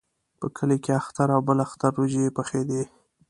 [0.39, 2.83] په کلي کې اختر او بل اختر وریجې پخېدې.